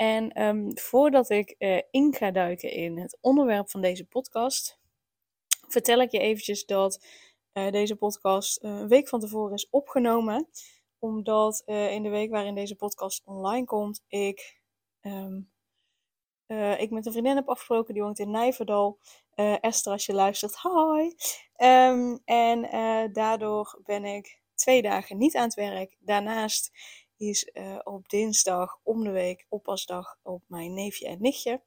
[0.00, 4.78] En ehm, voordat ik uh, in ga duiken in het onderwerp van deze podcast,
[5.68, 7.06] vertel ik je eventjes dat
[7.52, 10.48] uh, deze podcast uh, een week van tevoren is opgenomen.
[10.98, 14.60] Omdat in de week waarin deze podcast online komt, ik,
[15.00, 15.50] um,
[16.76, 18.98] ik met een vriendin heb afgesproken, die woont in Nijverdal.
[19.60, 21.12] Esther, als je luistert, hi!
[21.66, 22.62] Um, en
[23.12, 25.96] daardoor ben ik twee dagen niet aan het werk.
[25.98, 26.70] Daarnaast
[27.20, 31.62] is uh, op dinsdag om de week oppasdag op mijn neefje en nichtje.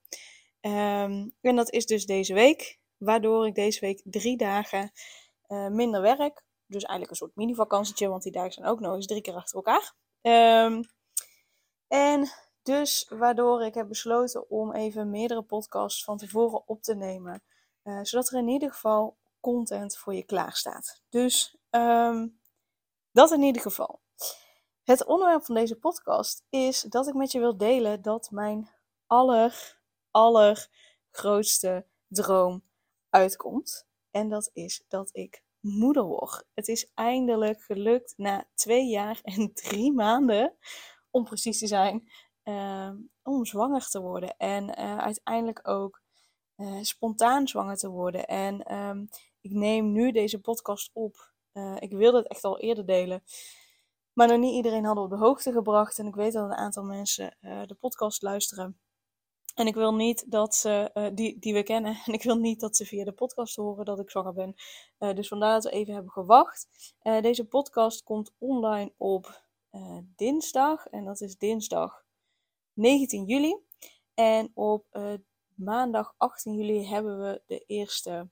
[0.62, 4.92] Um, en dat is dus deze week, waardoor ik deze week drie dagen
[5.48, 6.44] uh, minder werk.
[6.66, 9.56] Dus eigenlijk een soort mini-vakantietje, want die dagen zijn ook nog eens drie keer achter
[9.56, 9.94] elkaar.
[10.66, 10.84] Um,
[11.88, 12.32] en
[12.64, 17.44] dus waardoor ik heb besloten om even meerdere podcasts van tevoren op te nemen.
[17.84, 21.02] Uh, zodat er in ieder geval content voor je klaar staat.
[21.10, 22.40] Dus um,
[23.12, 24.02] dat in ieder geval.
[24.84, 28.70] Het onderwerp van deze podcast is dat ik met je wil delen dat mijn
[29.08, 29.80] aller,
[30.12, 32.64] allergrootste droom
[33.09, 33.88] uitkomt.
[34.11, 36.45] En dat is dat ik moeder word.
[36.54, 40.58] Het is eindelijk gelukt na twee jaar en drie maanden,
[41.11, 42.09] om precies te zijn,
[42.44, 44.38] uh, om zwanger te worden.
[44.38, 46.02] En uh, uiteindelijk ook
[46.58, 48.26] uh, spontaan zwanger te worden.
[48.26, 49.08] En um,
[49.42, 51.31] ik neem nu deze podcast op.
[51.80, 53.23] ik wilde het echt al eerder delen.
[54.14, 56.00] Maar nog niet iedereen hadden op de hoogte gebracht.
[56.00, 58.80] En ik weet dat een aantal mensen uh, de podcast luisteren.
[59.55, 62.60] En ik wil niet dat ze, uh, die, die we kennen, en ik wil niet
[62.60, 64.55] dat ze via de podcast horen dat ik zwanger ben.
[64.99, 66.67] Uh, dus vandaar dat we even hebben gewacht.
[67.02, 69.42] deze podcast komt online op
[70.15, 70.88] dinsdag.
[70.88, 72.04] En dat is dinsdag
[72.73, 73.58] 19 juli.
[74.14, 74.86] En op
[75.55, 78.30] maandag 18 juli hebben we de eerste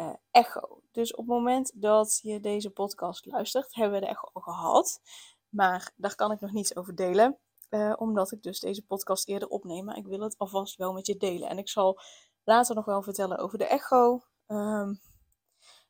[0.00, 0.82] uh, echo.
[0.90, 5.00] Dus op het moment dat je deze podcast luistert, hebben we de echo gehad.
[5.48, 7.38] Maar daar kan ik nog niets over delen.
[7.70, 9.84] Uh, omdat ik dus deze podcast eerder opneem.
[9.84, 11.48] Maar ik wil het alvast wel met je delen.
[11.48, 12.00] En ik zal
[12.44, 14.24] later nog wel vertellen over de echo.
[14.46, 15.00] Um,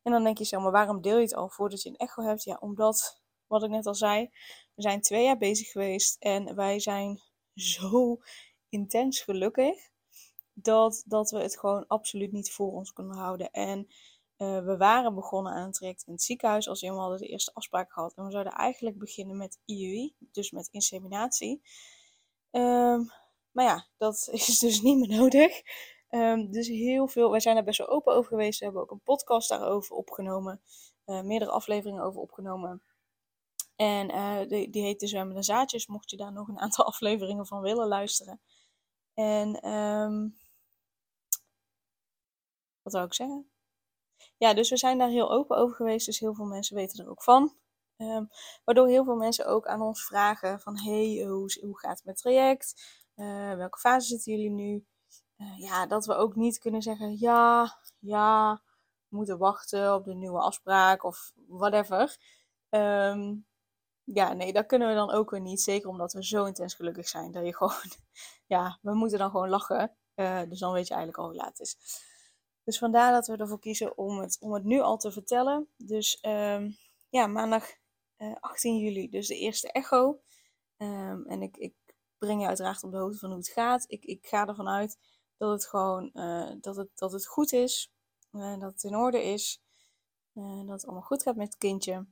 [0.02, 2.22] en dan denk je zo, maar waarom deel je het al voordat je een echo
[2.22, 2.42] hebt?
[2.42, 4.30] Ja, omdat, wat ik net al zei,
[4.74, 6.16] we zijn twee jaar bezig geweest.
[6.18, 7.20] En wij zijn
[7.54, 8.16] zo
[8.68, 9.90] intens gelukkig
[10.54, 13.50] dat, dat we het gewoon absoluut niet voor ons kunnen houden.
[13.50, 13.86] En
[14.38, 17.54] uh, we waren begonnen aan het traject in het ziekenhuis als we hadden de eerste
[17.54, 18.14] afspraak gehad.
[18.14, 21.62] En we zouden eigenlijk beginnen met IUI, dus met inseminatie.
[22.50, 23.10] Um,
[23.52, 25.62] maar ja, dat is dus niet meer nodig.
[26.10, 28.58] Um, dus heel veel, wij zijn er best wel open over geweest.
[28.58, 30.62] We hebben ook een podcast daarover opgenomen.
[31.06, 32.82] Uh, meerdere afleveringen over opgenomen.
[33.76, 37.46] En uh, die, die heet de Zwemmende Zaadjes, mocht je daar nog een aantal afleveringen
[37.46, 38.40] van willen luisteren.
[39.14, 40.36] En um,
[42.82, 43.50] wat zou ik zeggen?
[44.36, 46.06] Ja, dus we zijn daar heel open over geweest.
[46.06, 47.54] Dus heel veel mensen weten er ook van.
[47.96, 48.28] Um,
[48.64, 50.78] waardoor heel veel mensen ook aan ons vragen van...
[50.78, 53.00] hey, hoe, hoe gaat het met traject?
[53.16, 54.86] Uh, welke fase zitten jullie nu?
[55.36, 57.18] Uh, ja, dat we ook niet kunnen zeggen...
[57.18, 58.62] ja, ja,
[59.08, 62.16] moeten wachten op de nieuwe afspraak of whatever.
[62.70, 63.46] Um,
[64.04, 65.60] ja, nee, dat kunnen we dan ook weer niet.
[65.60, 67.32] Zeker omdat we zo intens gelukkig zijn.
[67.32, 67.92] Dat je gewoon...
[68.46, 69.96] ja, we moeten dan gewoon lachen.
[70.48, 71.76] Dus dan weet je eigenlijk al hoe laat het is.
[72.64, 75.68] Dus vandaar dat we ervoor kiezen om het, om het nu al te vertellen.
[75.76, 76.76] Dus um,
[77.08, 77.70] ja, maandag
[78.18, 80.20] uh, eh, 18 juli, dus de eerste echo.
[80.76, 81.74] Um, en ik, ik
[82.18, 83.84] breng je uiteraard op de hoogte van hoe het gaat.
[83.86, 84.98] Ik, ik ga ervan uit
[85.36, 87.92] dat het gewoon uh, dat het, dat het goed is.
[88.32, 89.62] Uh, dat het in orde is.
[90.34, 92.06] dat het allemaal goed gaat met het kindje.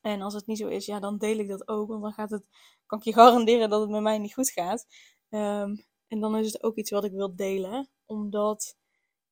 [0.00, 1.88] En als het niet zo is, ja, dan deel ik dat ook.
[1.88, 2.48] Want dan gaat het,
[2.86, 4.86] kan ik je garanderen dat het met mij niet goed gaat.
[5.28, 7.90] Um, en dan is het ook iets wat ik wil delen.
[8.06, 8.76] Omdat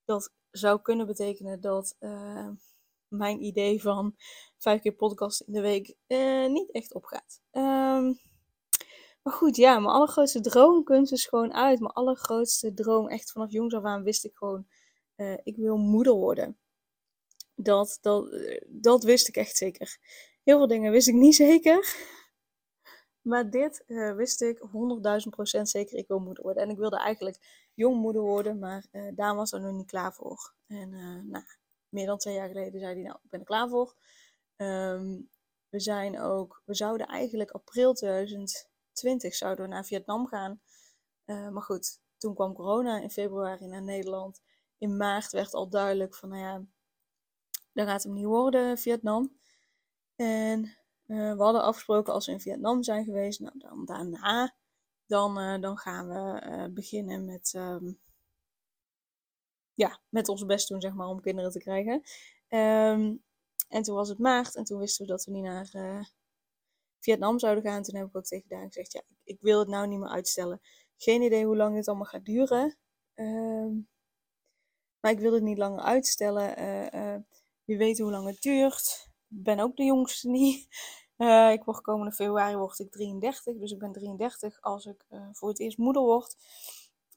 [0.07, 2.49] dat zou kunnen betekenen dat uh,
[3.09, 4.15] mijn idee van
[4.59, 7.41] vijf keer podcast in de week uh, niet echt opgaat.
[7.53, 8.19] Um,
[9.23, 11.81] maar goed, ja, mijn allergrootste droom komt dus gewoon uit.
[11.81, 14.67] Mijn allergrootste droom, echt vanaf jongs af aan, wist ik gewoon,
[15.17, 16.59] uh, ik wil moeder worden.
[17.55, 18.29] Dat, dat,
[18.67, 19.99] dat wist ik echt zeker.
[20.43, 21.97] Heel veel dingen wist ik niet zeker.
[23.27, 26.63] Maar dit uh, wist ik 100.000% zeker, ik wil moeder worden.
[26.63, 30.15] En ik wilde eigenlijk jong moeder worden, maar uh, Daan was er nog niet klaar
[30.15, 30.55] voor.
[30.67, 31.45] En uh, nou,
[31.89, 33.95] meer dan twee jaar geleden zei hij, nou, ik ben er klaar voor.
[34.57, 35.31] Um,
[35.69, 40.61] we zijn ook, we zouden eigenlijk april 2020 zouden we naar Vietnam gaan.
[41.25, 44.41] maar goed, toen kwam corona in februari naar Nederland.
[44.79, 46.63] In maart werd al duidelijk van, nou ja,
[47.73, 49.39] dat gaat hem niet worden, Vietnam.
[50.17, 50.77] En
[51.07, 54.55] uh, we hadden afgesproken als we in Vietnam zijn geweest, nou dan daarna,
[55.07, 58.01] dan, uh, dan gaan we uh, beginnen met, um,
[59.75, 61.93] ja, met ons best doen, zeg maar, om kinderen te krijgen.
[62.49, 63.25] Um,
[63.69, 65.71] en toen was het maart en toen wisten we dat we niet naar
[67.01, 67.83] Vietnam zouden gaan.
[67.83, 70.09] Toen heb ik ook tegen Daan gezegd, ja, ik, ik, wil het nou niet meer
[70.09, 70.61] uitstellen.
[70.97, 72.77] Geen idee hoe lang dit allemaal gaat duren.
[73.15, 73.89] Um,
[75.01, 76.55] maar ik wil het niet langer uitstellen.
[77.65, 80.69] wie weet hoe lang het duurt ben ook de jongste niet.
[81.17, 85.29] Uh, ik word komende februari word ik 33, dus ik ben 33 als ik uh,
[85.33, 86.37] voor het eerst moeder word.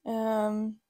[0.03, 0.81] Um,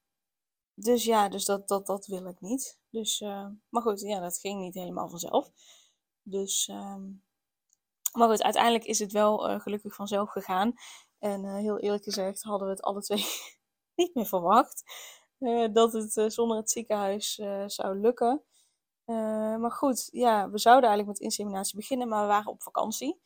[0.74, 2.80] dus ja, dus dat, dat, dat wil ik niet.
[2.89, 5.51] Dus, uh, maar goed, ja, dat ging niet helemaal vanzelf.
[6.21, 7.24] Dus, um,
[8.13, 10.74] maar goed, uiteindelijk is het wel gelukkig vanzelf gegaan.
[11.19, 13.25] En heel eerlijk gezegd hadden we het alle twee
[13.95, 14.83] niet meer verwacht.
[15.71, 17.33] dat het zonder het ziekenhuis
[17.66, 18.44] zou lukken.
[19.09, 23.19] Uh, maar goed, ja, we zouden eigenlijk met inseminatie beginnen, maar we waren op vakantie.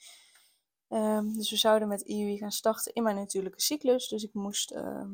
[0.90, 4.08] Um, dus we zouden met IUI gaan starten in mijn natuurlijke cyclus.
[4.08, 5.06] Dus ik moest uh,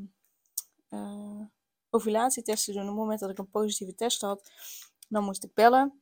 [0.90, 1.42] uh,
[1.90, 2.82] ovulatietesten doen.
[2.82, 4.52] Op het moment dat ik een positieve test had,
[5.08, 6.02] dan moest ik bellen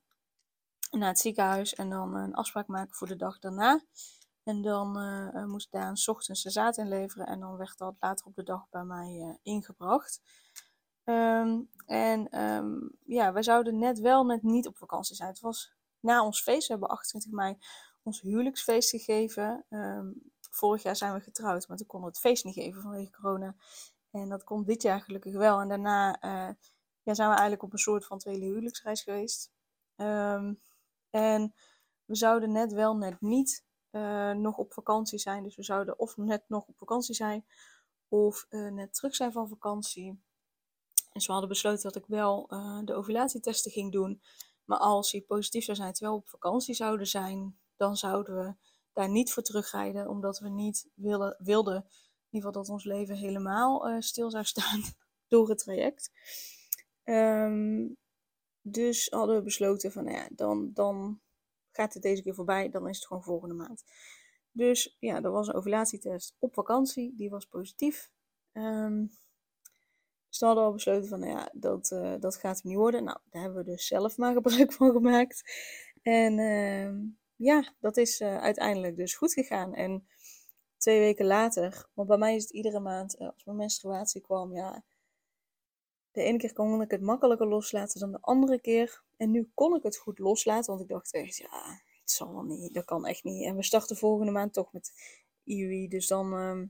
[0.92, 3.84] naar het ziekenhuis en dan een afspraak maken voor de dag daarna.
[4.44, 8.36] En dan uh, moest s ochtends de zaad inleveren en dan werd dat later op
[8.36, 10.22] de dag bij mij ingebracht.
[11.10, 15.30] Um, en um, ja, wij zouden net wel net niet op vakantie zijn.
[15.30, 16.68] Het was na ons feest.
[16.68, 17.58] We hebben 28 mei
[18.04, 19.66] ons huwelijksfeest gegeven.
[19.70, 23.12] Um, vorig jaar zijn we getrouwd, maar toen konden we het feest niet geven vanwege
[23.12, 23.56] corona.
[24.12, 25.60] En dat komt dit jaar gelukkig wel.
[25.60, 26.54] En daarna uh,
[27.04, 29.52] ja, zijn we eigenlijk op een soort van tweede huwelijksreis geweest.
[31.10, 31.54] En
[32.06, 35.44] we zouden net wel net niet uh, nog op vakantie zijn.
[35.44, 37.46] Dus we zouden of net nog op vakantie zijn,
[38.08, 40.22] of uh, net terug zijn van vakantie.
[41.18, 44.22] En ze hadden besloten dat ik wel uh, de ovulatietesten ging doen.
[44.66, 48.56] Maar als hij positief zou zijn terwijl we op vakantie zouden zijn, dan zouden we
[48.94, 50.08] daar niet voor terugrijden.
[50.08, 51.84] Omdat we niet willen, wilden, in
[52.30, 54.82] ieder geval dat ons leven helemaal uh, stil zou staan
[55.28, 56.12] door het traject.
[57.04, 57.98] Um,
[58.62, 61.22] dus hadden we besloten van, nou ja, dan, dan
[61.72, 62.70] gaat het deze keer voorbij.
[62.70, 63.84] Dan is het gewoon volgende maand.
[64.52, 67.16] Dus ja, er was een ovulatietest op vakantie.
[67.16, 68.10] Die was positief.
[68.54, 69.12] Um,
[70.30, 73.04] dus hadden we al besloten van, nou ja, dat, uh, dat gaat hem niet worden.
[73.04, 75.44] Nou, daar hebben we dus zelf maar gebruik van gemaakt.
[76.02, 76.92] En uh,
[77.36, 79.74] ja, dat is uh, uiteindelijk dus goed gegaan.
[79.74, 80.08] En
[80.78, 84.54] twee weken later, want bij mij is het iedere maand, eh, als mijn menstruatie kwam,
[84.54, 84.84] ja,
[86.12, 89.04] de ene keer kon ik het makkelijker loslaten dan de andere keer.
[89.18, 92.44] En nu kon ik het goed loslaten, want ik dacht echt, ja, het zal wel
[92.44, 93.46] niet, dat kan echt niet.
[93.46, 94.92] En we starten volgende maand toch met
[95.44, 96.34] IUI, dus dan...
[96.34, 96.68] Uh,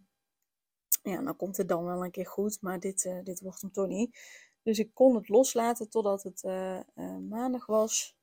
[1.12, 3.72] ja, dan komt het dan wel een keer goed, maar dit, uh, dit wordt hem
[3.72, 4.18] toch niet.
[4.64, 8.16] Dus ik kon het loslaten totdat het uh, uh, maandag was.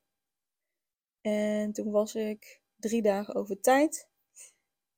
[1.20, 4.08] En toen was ik drie dagen over tijd.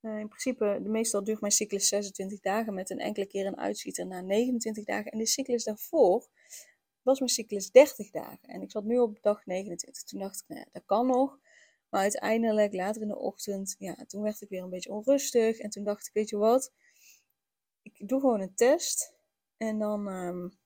[0.01, 4.21] in principe, meestal duurt mijn cyclus 26 dagen met een enkele keer een uitzieter na
[4.21, 5.11] 29 dagen.
[5.11, 6.29] En de cyclus daarvoor
[7.03, 8.49] was mijn cyclus 30 dagen.
[8.49, 10.03] En ik zat nu op dag 29.
[10.03, 11.39] Toen dacht ik, nou ja, dat kan nog.
[11.89, 15.59] Maar uiteindelijk, later in de ochtend, ja, toen werd ik weer een beetje onrustig.
[15.59, 16.73] En toen dacht ik, weet je wat,
[17.99, 19.15] ik doe gewoon een test.
[19.57, 20.59] En dan, um,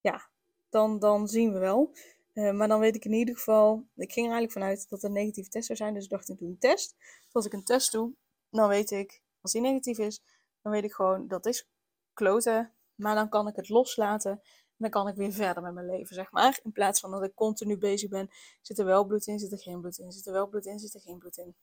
[0.00, 0.28] ja,
[0.68, 1.92] dan, dan zien we wel.
[2.34, 5.02] Uh, maar dan weet ik in ieder geval, ik ging er eigenlijk vanuit dat het
[5.02, 5.94] een negatieve test zou zijn.
[5.94, 6.96] Dus ik dacht, ik doe een test.
[7.32, 8.12] Als ik een test doe,
[8.50, 10.22] dan weet ik, als die negatief is,
[10.62, 11.68] dan weet ik gewoon, dat is
[12.14, 12.72] kloten.
[12.94, 14.30] Maar dan kan ik het loslaten.
[14.30, 16.60] En dan kan ik weer verder met mijn leven, zeg maar.
[16.62, 18.30] In plaats van dat ik continu bezig ben.
[18.62, 20.12] Zit er wel bloed in, zit er geen bloed in.
[20.12, 21.56] Zit er wel bloed in, zit er geen bloed in.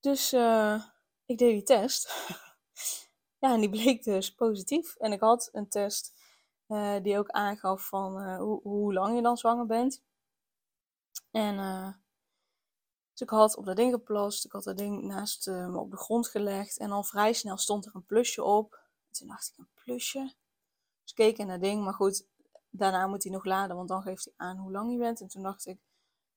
[0.00, 0.84] Dus uh,
[1.26, 2.08] ik deed die test.
[3.38, 4.96] ja, en die bleek dus positief.
[4.96, 6.16] En ik had een test
[6.68, 10.02] uh, die ook aangaf van uh, hoe, lang je dan zwanger bent.
[11.30, 11.92] En uh,
[13.12, 14.44] dus ik had op dat ding geplast.
[14.44, 16.78] Ik had dat ding naast me op de grond gelegd.
[16.78, 18.72] En al vrij snel stond er een plusje op.
[19.06, 20.20] En toen dacht ik, een plusje?
[21.02, 21.84] Dus ik keek in dat ding.
[21.84, 22.26] Maar goed,
[22.70, 23.76] daarna moet hij nog laden.
[23.76, 25.20] Want dan geeft hij aan hoe lang je bent.
[25.20, 25.80] En toen dacht ik,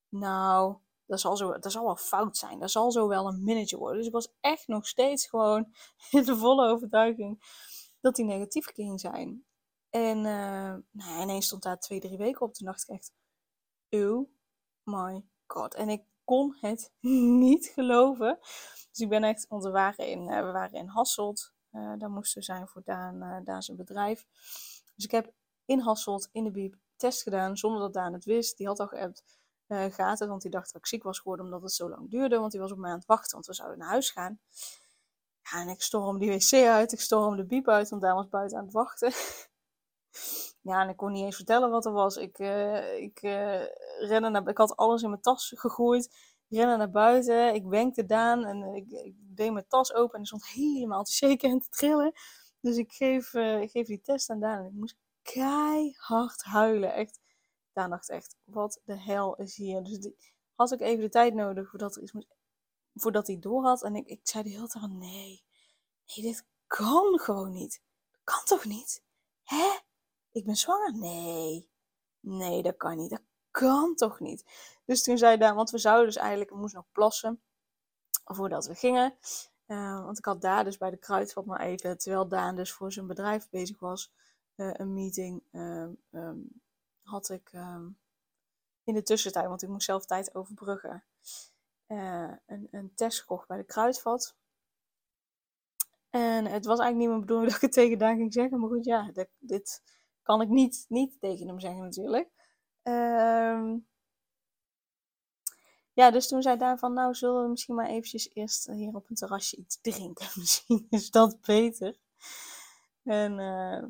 [0.09, 0.77] nou,
[1.11, 2.59] dat zal, zo, dat zal wel fout zijn.
[2.59, 3.97] Dat zal zo wel een minnetje worden.
[3.97, 5.73] Dus ik was echt nog steeds gewoon
[6.09, 7.43] in de volle overtuiging
[8.01, 9.45] dat die negatief ging zijn.
[9.89, 12.53] En uh, nou, ineens stond daar twee, drie weken op.
[12.53, 13.13] Toen dacht ik echt,
[13.89, 14.29] oh
[14.83, 15.73] my god.
[15.75, 16.91] En ik kon het
[17.45, 18.37] niet geloven.
[18.89, 21.53] Dus ik ben echt, want we waren in, uh, we waren in Hasselt.
[21.71, 24.27] Uh, daar moesten we zijn voor Daan, Daan zijn bedrijf.
[24.95, 25.33] Dus ik heb
[25.65, 28.57] in Hasselt, in de biep, test gedaan zonder dat Daan het wist.
[28.57, 29.40] Die had al geappt
[29.71, 30.29] uh, gaat het.
[30.29, 32.39] Want hij dacht dat ik ziek was geworden omdat het zo lang duurde.
[32.39, 34.39] Want hij was op mij aan het wachten, want we zouden naar huis gaan.
[35.41, 38.29] Ja, en ik storm die wc uit, ik storm de biep uit, want daar was
[38.29, 39.11] buiten aan het wachten.
[40.69, 42.17] ja, en ik kon niet eens vertellen wat er was.
[42.17, 46.05] Ik, uh, ik, uh, naar, ik had alles in mijn tas gegooid.
[46.47, 50.27] Ik rende naar buiten, ik wenkte Daan en ik, deed mijn tas open en ik
[50.27, 52.11] stond helemaal te shaken en te trillen.
[52.59, 56.93] Dus ik geef, ik geef die test aan Daan en ik moest keihard huilen.
[56.93, 57.20] Echt.
[57.73, 59.83] Daan dacht echt, wat de hel is hier?
[59.83, 60.17] Dus die,
[60.55, 62.35] had ik even de tijd nodig voordat er iets moest,
[62.93, 63.83] voordat hij door had.
[63.83, 65.43] En ik, ik zei de hele tijd van, nee,
[66.05, 67.81] nee, dit kan gewoon niet.
[68.23, 69.03] Kan toch niet?
[69.43, 69.79] Hè?
[70.31, 70.97] Ik ben zwanger?
[70.97, 71.69] Nee.
[72.19, 73.09] Nee, dat kan niet.
[73.09, 74.45] Dat kan toch niet?
[74.85, 77.41] Dus toen zei Daan, want we zouden dus eigenlijk, we moesten nog plassen
[78.23, 79.17] voordat we gingen.
[79.67, 82.91] Uh, want ik had daar dus bij de kruidvat maar even, terwijl Daan dus voor
[82.91, 84.13] zijn bedrijf bezig was,
[84.55, 86.61] uh, een meeting, uh, um,
[87.03, 87.89] had ik ehm,
[88.83, 91.03] in de tussentijd, want ik moest zelf tijd overbruggen,
[91.87, 94.35] uh, een, een test gekocht bij de kruidvat.
[96.09, 98.59] En het was eigenlijk niet mijn bedoeling dat ik het tegen Daan ging zeggen.
[98.59, 99.83] Maar goed, ja, dit,
[100.23, 102.29] kan ik niet, niet tegen hem zeggen natuurlijk.
[102.81, 103.77] Ehm,
[105.93, 109.09] ja, dus toen zei Daan van, nou zullen we misschien maar eventjes eerst hier op
[109.09, 110.27] een terrasje iets drinken.
[110.39, 111.97] Misschien is dat beter.
[113.03, 113.83] En uh,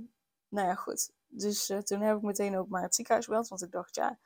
[0.48, 1.12] nou ja, goed.
[1.32, 3.48] Dus uh, toen heb ik meteen ook maar het ziekenhuis gebeld.
[3.48, 4.20] Want ik dacht, ja,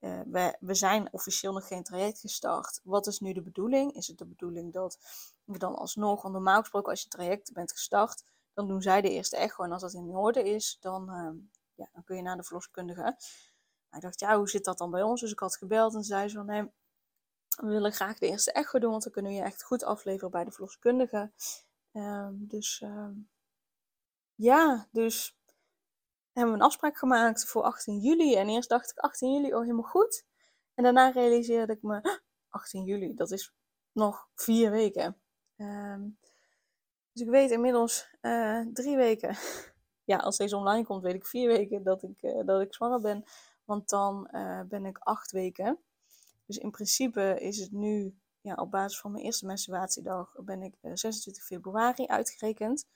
[0.00, 2.80] uh, we, we zijn officieel nog geen traject gestart.
[2.82, 3.94] Wat is nu de bedoeling?
[3.94, 4.98] Is het de bedoeling dat
[5.44, 9.10] we dan alsnog, want normaal gesproken als je traject bent gestart, dan doen zij de
[9.10, 9.64] eerste echo.
[9.64, 11.30] En als dat in orde is, dan, uh,
[11.74, 13.02] ja, dan kun je naar de verloskundige.
[13.02, 15.20] Maar ik dacht, ja, hoe zit dat dan bij ons?
[15.20, 16.62] Dus ik had gebeld en zei ze van, nee,
[17.56, 20.30] we willen graag de eerste echo doen, want dan kunnen we je echt goed afleveren
[20.30, 21.32] bij de verloskundige.
[21.92, 23.12] Um, dus ehm,
[24.34, 25.36] ja, dus
[26.32, 28.36] hebben we een afspraak gemaakt voor 18 juli.
[28.36, 30.24] En eerst dacht ik 18 juli, oh helemaal goed.
[30.74, 33.54] En daarna realiseerde ik me, 18 juli, dat is
[33.92, 35.20] nog vier weken.
[35.56, 36.18] Um,
[37.12, 39.36] dus ik weet inmiddels uh, drie weken.
[40.12, 43.00] ja, als deze online komt, weet ik vier weken dat ik, uh, dat ik zwanger
[43.00, 43.24] ben.
[43.64, 45.78] Want dan uh, ben ik acht weken.
[46.46, 50.74] Dus in principe is het nu, ja, op basis van mijn eerste menstruatiedag, ben ik
[50.80, 52.86] 26 februari uitgerekend.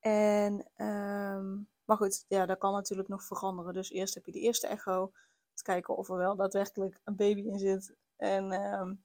[0.00, 3.74] En um, maar goed, ja, dat kan natuurlijk nog veranderen.
[3.74, 5.12] Dus eerst heb je de eerste echo.
[5.54, 7.94] Te kijken of er wel daadwerkelijk een baby in zit.
[8.16, 9.04] En um,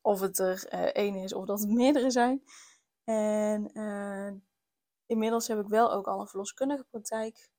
[0.00, 2.44] of het er uh, één is of dat het meerdere zijn.
[3.04, 4.32] En uh,
[5.06, 7.50] inmiddels heb ik wel ook al een verloskundige praktijk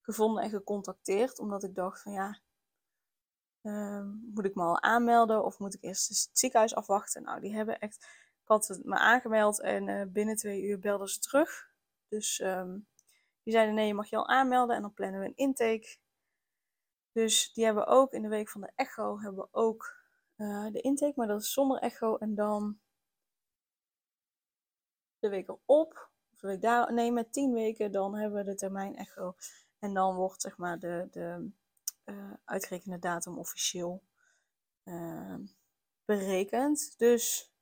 [0.00, 1.38] gevonden en gecontacteerd.
[1.38, 2.40] Omdat ik dacht van ja,
[3.62, 4.04] uh,
[4.34, 7.22] moet ik me al aanmelden of moet ik eerst het ziekenhuis afwachten?
[7.22, 7.96] Nou, die hebben echt,
[8.42, 11.66] ik had me aangemeld en uh, binnen twee uur belden ze terug.
[12.08, 12.88] Dus um,
[13.48, 15.96] die zeiden nee, je mag je al aanmelden en dan plannen we een intake.
[17.12, 19.96] Dus die hebben ook in de week van de echo hebben we ook
[20.36, 22.16] uh, de intake, maar dat is zonder echo.
[22.16, 22.80] En dan
[25.18, 28.54] de week erop, of de week daar, nee, met tien weken, dan hebben we de
[28.54, 29.34] termijn echo.
[29.78, 31.50] En dan wordt zeg maar de, de
[32.04, 34.02] uh, uitgerekende datum officieel
[34.84, 35.38] uh,
[36.04, 36.98] berekend.
[36.98, 37.52] Dus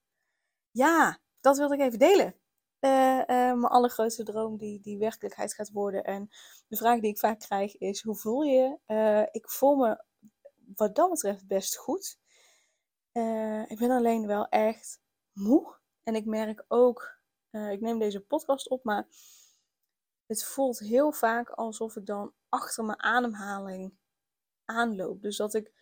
[0.70, 2.34] ja, dat wilde ik even delen
[2.86, 6.04] uh, uh, mijn allergrootste droom die, die werkelijkheid gaat worden.
[6.04, 6.28] En
[6.68, 8.78] de vraag die ik vaak krijg is: hoe voel je?
[8.86, 10.04] Uh, ik voel me
[10.74, 12.18] wat dat betreft best goed.
[13.66, 15.00] ik ben alleen wel echt
[15.32, 15.76] moe.
[16.02, 17.18] En ik merk ook,
[17.50, 19.06] ik neem deze podcast op, maar
[20.26, 23.94] het voelt heel vaak alsof ik dan achter mijn ademhaling
[24.64, 25.22] aanloop.
[25.22, 25.72] Dus dat ik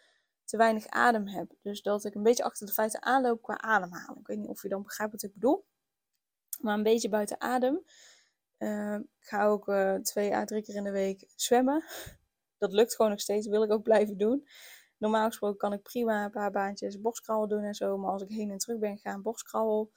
[0.44, 1.52] te weinig adem heb.
[1.62, 4.18] Dus dat ik een beetje achter de feiten aanloop qua ademhaling.
[4.18, 5.64] Ik weet niet of je dan begrijpt wat ik bedoel
[6.60, 7.84] maar een beetje buiten adem.
[8.58, 11.84] Uh, ik ga ook uh, twee à drie keer in de week zwemmen.
[12.58, 14.46] Dat lukt gewoon nog steeds, wil ik ook blijven doen.
[14.98, 17.98] Normaal gesproken kan ik prima een paar baantjes borstkrabbel doen en zo.
[17.98, 19.92] Maar als ik heen en terug ben gegaan, borstkrabbel.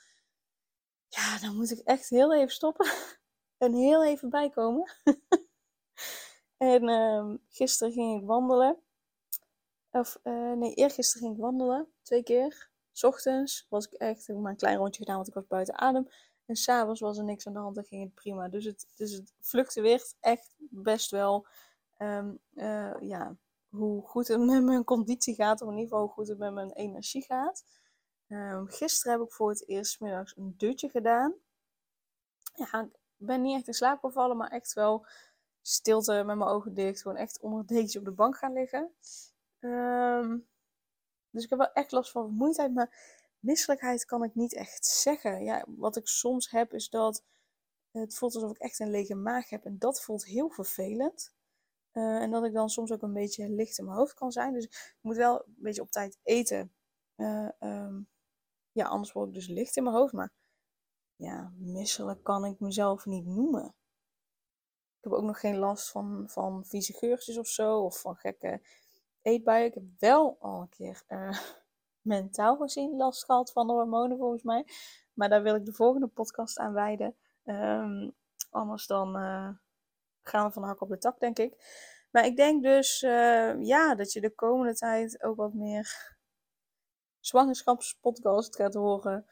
[1.08, 2.88] Ja, dan moet ik echt heel even stoppen.
[3.58, 4.92] En heel even bijkomen.
[6.58, 8.78] en uh, gisteren ging ik wandelen.
[9.92, 11.88] Of uh, nee, eergisteren ging ik wandelen.
[12.02, 12.70] Twee keer.
[12.92, 15.48] S ochtends was ik echt, ik heb maar een klein rondje gedaan, want ik was
[15.48, 16.08] buiten adem.
[16.48, 18.50] En s'avonds was er niks aan de hand en ging het prima.
[18.50, 21.48] Dus het, dus het fluctueert echt best wel.
[21.98, 23.36] Um, uh, ja,
[23.70, 26.54] hoe goed het met mijn conditie gaat, of in ieder geval hoe goed het met
[26.54, 27.66] mijn energie gaat.
[28.28, 31.34] Um, gisteren heb ik voor het eerst middags een dutje gedaan.
[32.56, 32.82] Ja,
[33.18, 35.06] ik ben niet echt in slaap gevallen, maar echt wel
[35.62, 37.02] stilte met mijn ogen dicht.
[37.02, 38.92] Gewoon echt onder het dekentje op de bank gaan liggen.
[39.60, 40.48] Um,
[41.30, 43.17] dus ik heb wel echt last van vermoeidheid, maar
[43.48, 45.44] misselijkheid kan ik niet echt zeggen.
[45.44, 47.24] Ja, wat ik soms heb is dat
[47.92, 49.66] het voelt alsof ik echt een lege maag heb.
[49.66, 51.34] En dat voelt heel vervelend.
[51.94, 54.54] Uh, en dat ik dan soms ook een beetje licht in mijn hoofd kan zijn.
[54.54, 56.74] Dus ik moet wel een beetje op tijd eten.
[57.16, 58.10] Uh, um,
[58.72, 60.14] ja, anders word ik dus licht in mijn hoofd.
[60.14, 60.32] Maar
[61.16, 63.66] ja, misselijk kan ik mezelf niet noemen.
[64.98, 68.62] Ik heb ook nog geen last van, van vieze geurtjes of zo, of van gekke
[69.22, 69.66] eetbuien.
[69.66, 71.40] Ik heb wel al een keer uh,
[72.08, 74.66] mentaal gezien last gehad van de hormonen volgens mij.
[75.14, 77.16] Maar daar wil ik de volgende podcast aan wijden.
[77.46, 78.16] Um,
[78.50, 79.50] anders dan uh,
[80.22, 81.56] gaan we van hak op de tak, denk ik.
[82.12, 86.16] Maar ik denk dus uh, ja, dat je de komende tijd ook wat meer
[87.20, 89.26] zwangerschapspodcast gaat horen.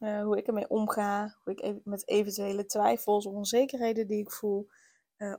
[0.00, 1.36] Uh, hoe ik ermee omga.
[1.44, 4.68] Hoe ik met eventuele twijfels of onzekerheden die ik voel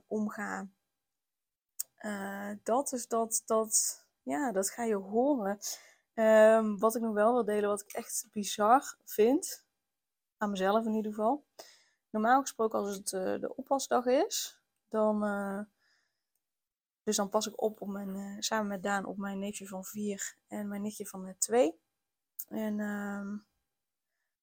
[0.06, 0.68] omga.
[2.62, 5.58] dat is dat, dat, ja, dat ga je horen.
[6.14, 9.66] Um, wat ik nog wel wil delen, wat ik echt bizar vind.
[10.36, 11.44] Aan mezelf in ieder geval.
[12.10, 15.60] Normaal gesproken als het uh, de oppasdag is, dan, uh,
[17.02, 19.84] dus dan pas ik op, op mijn, uh, samen met Daan op mijn neefje van
[19.84, 21.80] vier en mijn nichtje van twee.
[22.48, 23.46] En um,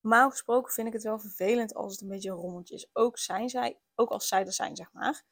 [0.01, 2.89] normaal gesproken vind ik het wel vervelend als het een beetje een rommeltje is.
[2.93, 5.23] Ook, zijn zij, ook als zij er zijn, zeg maar.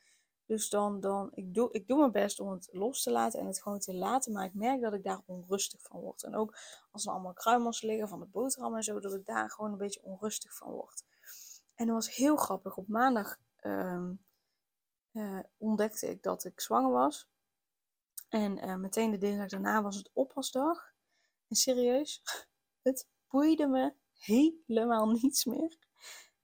[0.49, 3.45] Dus dan, dan ik, doe, ik doe mijn best om het los te laten en
[3.45, 4.31] het gewoon te laten.
[4.31, 6.23] Maar ik merk dat ik daar onrustig van word.
[6.23, 6.57] En ook
[6.91, 9.77] als er allemaal kruimels liggen van de boterham en zo, dat ik daar gewoon een
[9.77, 11.03] beetje onrustig van word.
[11.75, 12.77] En dat was heel grappig.
[12.77, 14.09] Op maandag uh,
[15.11, 17.27] uh, ontdekte ik dat ik zwanger was.
[18.29, 20.93] En uh, meteen de dinsdag daarna was het oppasdag.
[21.47, 22.21] En serieus,
[22.81, 25.77] het boeide me helemaal niets meer.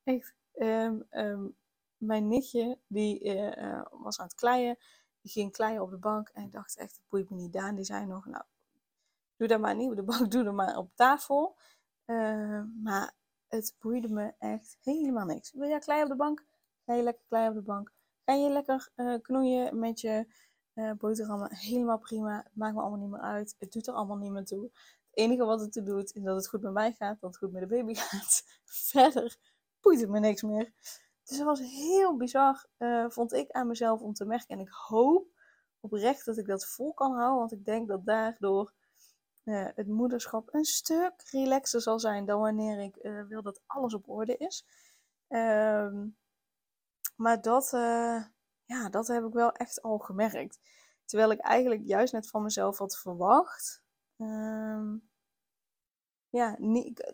[0.04, 1.56] Echt, um, um,
[1.98, 4.78] mijn nichtje, die uh, was aan het kleien.
[5.22, 6.30] Die ging kleien op de bank.
[6.30, 7.54] En ik dacht echt, dat boeit me niet.
[7.54, 8.44] Daan, die zei nog, nou,
[9.36, 11.58] doe dat maar niet op de bank, doe dat maar op tafel.
[12.06, 13.14] Uh, maar
[13.48, 15.52] het boeide me echt helemaal niks.
[15.52, 16.46] Wil jij kleien op de bank?
[16.86, 17.92] Ga je lekker kleien op de bank.
[18.26, 18.90] Ga je lekker
[19.22, 20.28] knoeien met je
[20.98, 21.56] boterhammen?
[21.56, 22.38] Helemaal prima.
[22.38, 23.56] Het maakt me allemaal niet meer uit.
[23.60, 24.64] Het doet er allemaal niet meer toe.
[24.64, 27.20] Het enige wat het toe doet, is dat het goed met mij gaat.
[27.20, 28.44] Dat het goed met de baby gaat.
[28.64, 29.38] Verder
[29.86, 30.74] boeit het me niks meer.
[31.26, 34.48] Dus dat was heel bizar, uh, vond ik aan mezelf om te merken.
[34.48, 35.28] En ik hoop
[35.80, 37.38] oprecht dat ik dat vol kan houden.
[37.38, 38.74] Want ik denk dat daardoor
[39.44, 43.94] uh, het moederschap een stuk relaxer zal zijn dan wanneer ik uh, wil dat alles
[43.94, 44.66] op orde is.
[45.30, 46.18] Um,
[47.16, 47.70] maar dat,
[48.66, 50.60] ja, dat heb ik wel echt al gemerkt.
[51.06, 53.84] Terwijl ik eigenlijk juist net van mezelf had verwacht.
[54.18, 55.10] Um,
[56.36, 56.58] ja,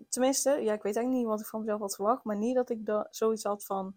[0.09, 2.23] tenminste, ja, ik weet eigenlijk niet wat ik van mezelf had verwacht.
[2.23, 3.95] Maar niet dat ik da zoiets had van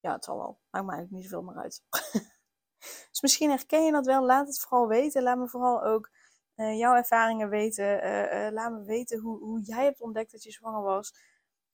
[0.00, 0.58] ja, het zal wel.
[0.70, 1.82] Maakt me eigenlijk niet zoveel meer uit.
[3.10, 4.24] dus misschien herken je dat wel.
[4.24, 5.22] Laat het vooral weten.
[5.22, 6.10] Laat me vooral ook
[6.56, 8.04] uh, jouw ervaringen weten.
[8.04, 11.14] Uh, uh, laat me weten hoe, hoe jij hebt ontdekt dat je zwanger was.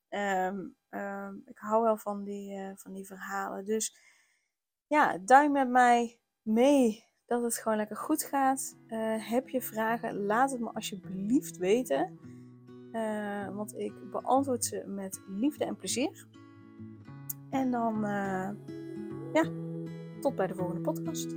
[0.09, 3.64] Um, um, ik hou wel van die, van die verhalen.
[3.64, 3.96] Dus
[4.87, 8.77] ja, duim met mij mee dat het gewoon lekker goed gaat.
[9.18, 10.24] heb je vragen?
[10.24, 12.18] Laat het me alsjeblieft weten.
[13.54, 16.26] Want ik beantwoord ze met liefde en plezier.
[17.50, 18.50] En dan, uh,
[19.33, 19.44] ja,
[20.20, 21.37] tot bij de volgende podcast.